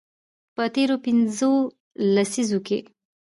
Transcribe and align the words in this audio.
په 0.55 0.63
تیرو 0.75 0.95
پنځو 1.05 1.51
لسیزو 2.15 2.59
کې 2.67 2.79